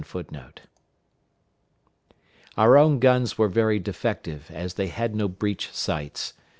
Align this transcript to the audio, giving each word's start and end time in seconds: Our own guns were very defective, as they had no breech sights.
Our 2.57 2.75
own 2.75 2.97
guns 2.97 3.37
were 3.37 3.47
very 3.47 3.77
defective, 3.77 4.49
as 4.49 4.73
they 4.73 4.87
had 4.87 5.15
no 5.15 5.27
breech 5.27 5.71
sights. 5.71 6.33